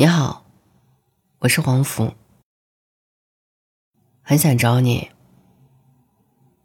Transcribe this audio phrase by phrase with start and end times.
[0.00, 0.44] 你好，
[1.40, 2.12] 我是黄福，
[4.22, 5.10] 很想找你，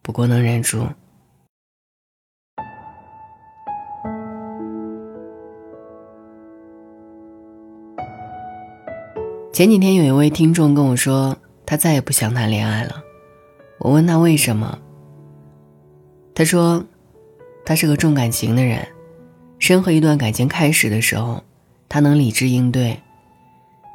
[0.04, 0.86] 不过能忍住。
[9.52, 13.04] 前几天有一位听众跟我说，他再也不想谈恋爱了。
[13.80, 14.78] 我问他为什么，
[16.36, 16.86] 他说，
[17.66, 18.88] 他是个重感情的人，
[19.60, 21.44] 任何一段感情开始的时候，
[21.90, 23.00] 他能理智应对。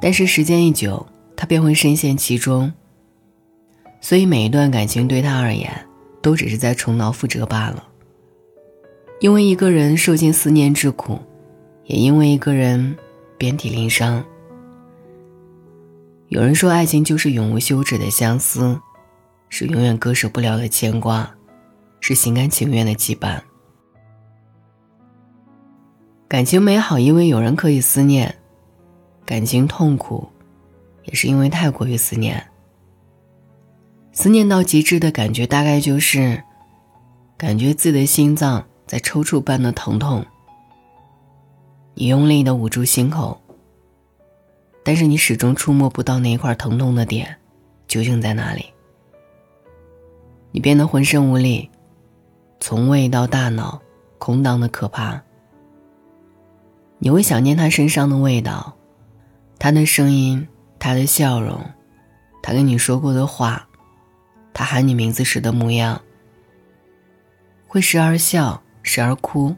[0.01, 1.05] 但是时间一久，
[1.35, 2.71] 他便会深陷其中。
[4.01, 5.69] 所以每一段感情对他而言，
[6.21, 7.83] 都只是在重蹈覆辙罢了。
[9.19, 11.19] 因为一个人受尽思念之苦，
[11.83, 12.95] 也因为一个人
[13.37, 14.23] 遍体鳞伤。
[16.29, 18.79] 有人说，爱情就是永无休止的相思，
[19.49, 21.29] 是永远割舍不了的牵挂，
[21.99, 23.41] 是心甘情愿的羁绊。
[26.29, 28.33] 感情美好，因为有人可以思念。
[29.29, 30.27] 感情痛苦，
[31.03, 32.43] 也是因为太过于思念。
[34.11, 36.43] 思念到极致的感觉，大概就是
[37.37, 40.25] 感觉自己的心脏在抽搐般的疼痛。
[41.93, 43.39] 你用力的捂住心口，
[44.83, 47.37] 但是你始终触摸不到那一块疼痛的点，
[47.87, 48.65] 究竟在哪里？
[50.51, 51.69] 你变得浑身无力，
[52.59, 53.79] 从胃到大脑，
[54.17, 55.21] 空荡的可怕。
[56.97, 58.75] 你会想念他身上的味道。
[59.59, 60.47] 他的声音，
[60.79, 61.61] 他的笑容，
[62.41, 63.67] 他跟你说过的话，
[64.53, 66.01] 他喊你名字时的模样，
[67.67, 69.57] 会时而笑，时而哭，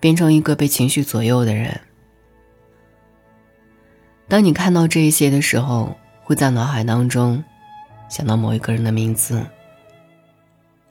[0.00, 1.80] 变成一个被情绪左右的人。
[4.26, 7.42] 当你看到这一些的时候，会在脑海当中
[8.08, 9.46] 想到某一个人的名字，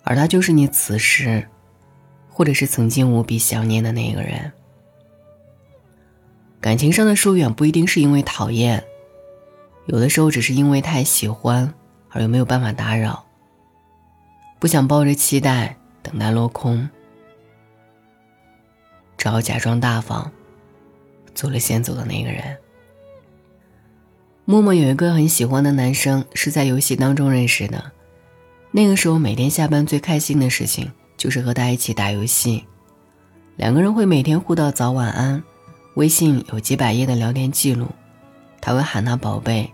[0.04, 1.45] 而他就是你此时，
[2.30, 4.52] 或者是曾经无比想念的那个人。
[6.61, 8.83] 感情上的疏远不一定是因为讨厌，
[9.85, 11.73] 有的时候只是因为太喜欢
[12.09, 13.25] 而又没有办法打扰，
[14.59, 16.89] 不想抱着期待等待落空，
[19.17, 20.30] 只好假装大方，
[21.33, 22.58] 做了先走的那个人。
[24.43, 27.92] 默默有一个很喜欢的男生，是在游戏当中认识的，
[28.71, 32.65] 那个时候每天下班最开心的事情就是和他一起打游戏，
[33.55, 35.42] 两个人会每天互道早晚安。
[35.95, 37.88] 微信有几百页的聊天记录，
[38.61, 39.70] 他会喊他宝贝，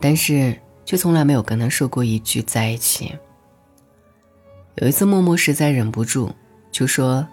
[0.00, 3.12] 但是却从来没有跟他说过一句在一起。
[4.76, 6.30] 有一次，默默实在忍不住，
[6.70, 7.26] 就说：“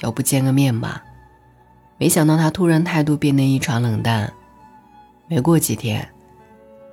[0.00, 1.02] 要不见个面吧？”
[1.98, 4.32] 没想到他突然态度变得异常冷淡。
[5.28, 6.08] 没过几天，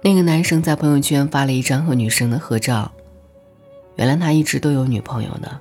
[0.03, 2.91] 那个男生在朋友圈发了一张和女生的合照，
[3.95, 5.59] 原来他一直都有女朋友的。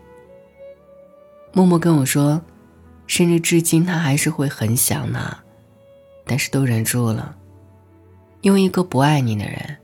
[1.53, 2.41] 默默跟我说。
[3.11, 5.37] 甚至至今，他还是会很想他，
[6.25, 7.37] 但是都忍住了，
[8.41, 9.77] 因为一个不爱你的人，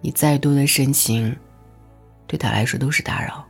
[0.00, 1.36] 你再多的深情，
[2.26, 3.44] 对他来说都是打扰。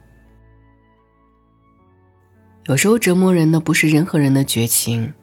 [2.64, 5.14] 有时候折磨人的不是任何人的绝情，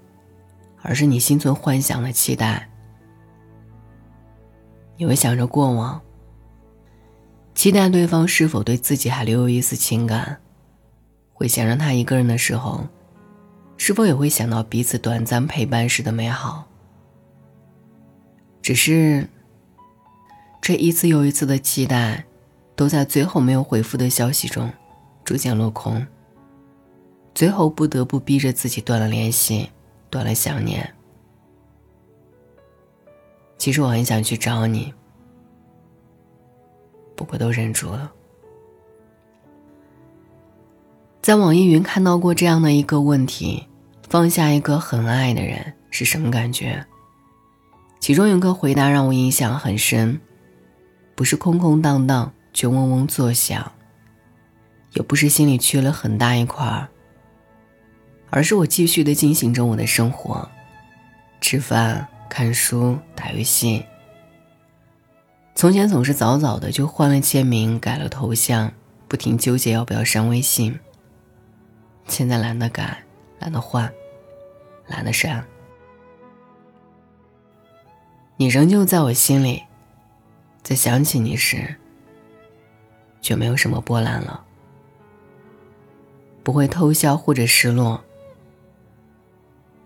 [0.81, 2.69] 而是你心存幻想的期待。
[4.95, 6.01] 你会想着过往，
[7.53, 10.39] 期待对方是否对自己还留有一丝情感，
[11.33, 12.88] 会想让他一个人的时候。
[13.79, 16.67] 是否也会想到彼此短暂陪伴时的美好？
[18.62, 19.29] 只是，
[20.62, 22.25] 这一次又一次的期待，
[22.75, 24.69] 都在最后没有回复的消息中，
[25.23, 26.06] 逐渐落空。
[27.34, 29.69] 最后不得不逼着自己断了联系，
[30.09, 30.94] 断了想念。
[33.57, 34.94] 其实我很想去找你，
[37.16, 38.12] 不过都忍住了。
[41.22, 43.69] 在网易云看到过这样的一个问题。
[44.09, 46.83] 放下一个很爱的人是什么感觉？
[47.99, 50.19] 其中有个回答让我印象很深，
[51.13, 53.71] 不是空空荡荡却嗡嗡作响，
[54.93, 56.87] 也不是心里缺了很大一块儿
[58.31, 60.49] 而是我继续的进行着我的生活，
[61.39, 63.85] 吃饭、看书、打游戏。
[65.53, 68.71] 从前总是早早的就换了签名、改了头像，
[69.07, 70.79] 不停纠结要不要删微信。
[72.07, 73.03] 现在懒得改，
[73.39, 73.91] 懒得换。
[74.91, 75.45] 懒得删，
[78.38, 79.63] 你仍旧在我心里，
[80.63, 81.75] 在想起你时，
[83.21, 84.44] 却没有什么波澜了，
[86.41, 88.03] 不会偷笑或者失落，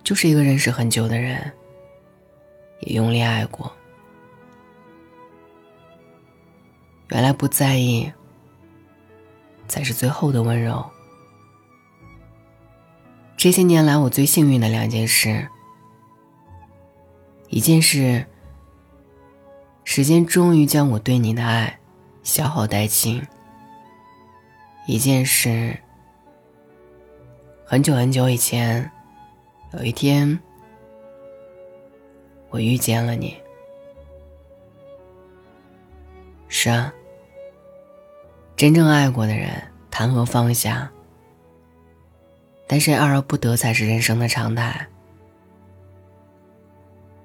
[0.06, 1.52] 就是一个认识很久的人，
[2.80, 3.70] 也用力爱过，
[7.10, 8.10] 原来不在意，
[9.68, 10.93] 才是最后的温柔。
[13.44, 15.50] 这些年来，我最幸运的两件事：
[17.50, 18.26] 一件事，
[19.84, 21.78] 时间终于将我对你的爱
[22.24, 23.22] 消耗殆尽。
[24.88, 25.78] 一件事，
[27.66, 28.90] 很久很久以前，
[29.74, 30.40] 有一天，
[32.50, 33.36] 我遇见了你。
[36.48, 36.94] 是啊，
[38.56, 39.52] 真正爱过的人，
[39.92, 40.90] 谈何放下？
[42.74, 44.88] 但是爱而不得才是人生的常态。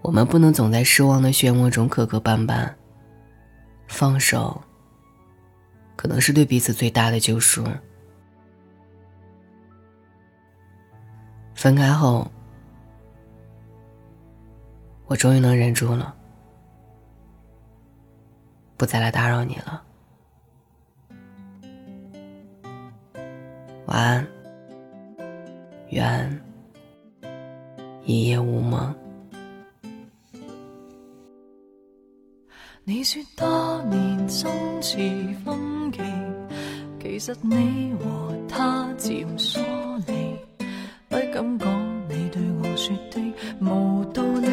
[0.03, 2.71] 我们不能总在失望的漩涡中磕磕绊绊。
[3.87, 4.61] 放手，
[5.97, 7.67] 可能是对彼此最大的救赎。
[11.55, 12.31] 分开后，
[15.07, 16.15] 我终于能忍住了，
[18.77, 19.83] 不再来打扰你了。
[23.87, 24.29] 晚安，
[25.91, 26.41] 愿
[28.05, 28.95] 一夜无梦。
[32.85, 34.51] 你说多年心
[34.83, 34.97] 似
[35.45, 36.01] 分歧，
[37.03, 39.61] 其实你和他渐疏
[40.07, 40.37] 离，
[41.09, 44.49] 不敢讲你对我说的无道理，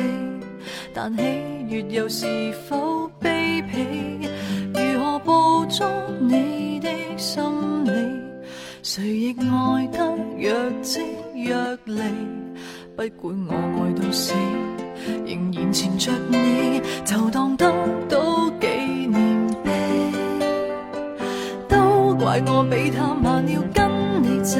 [0.94, 1.24] 但喜
[1.70, 2.26] 悦又是
[2.68, 4.28] 否卑鄙？
[4.74, 5.88] 如何捕捉
[6.20, 7.44] 你的心
[7.86, 8.22] 理？
[8.84, 11.02] 谁亦爱得若即
[11.47, 12.01] 若离，
[12.95, 14.33] 不管我爱到死。
[15.27, 17.71] 仍然缠着你，就当得
[18.09, 18.68] 到纪
[19.06, 19.71] 念碑。
[21.68, 23.88] 都怪我比他慢要跟
[24.24, 24.59] 你走，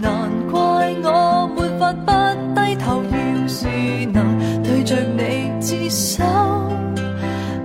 [0.00, 2.10] 难怪我没法不
[2.58, 3.02] 低头。
[3.04, 3.66] 要是
[4.12, 6.24] 能对着你自首，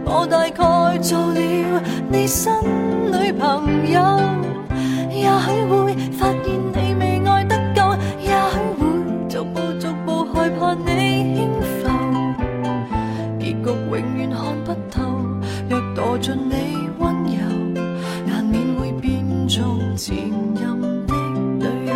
[0.03, 2.51] 我大概做了你新
[3.06, 3.82] 女朋友，
[16.23, 17.35] 尽你温柔，
[18.25, 19.61] 难免会变做
[19.97, 20.15] 前
[20.55, 21.13] 任的
[21.59, 21.93] 女友。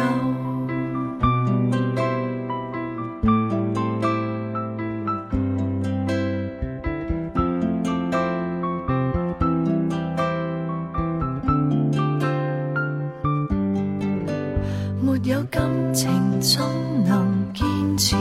[15.00, 15.63] 没有感
[15.94, 16.62] 情怎
[17.06, 17.65] 能坚
[17.97, 18.18] 持？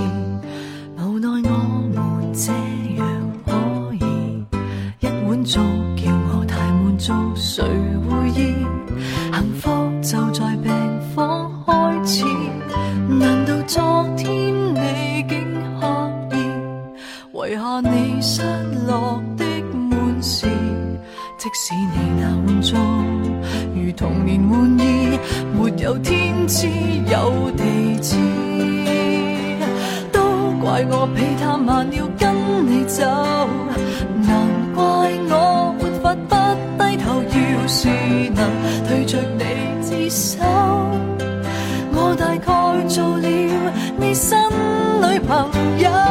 [30.77, 33.03] 怪我比他慢要跟你走，
[34.21, 34.85] 难怪
[35.31, 36.35] 我没法不
[36.77, 37.23] 低头。
[37.23, 37.89] 要是
[38.35, 38.45] 能
[38.87, 40.45] 对着你自首，
[41.95, 43.27] 我大概做了
[43.97, 44.37] 你新
[45.01, 46.06] 女朋友。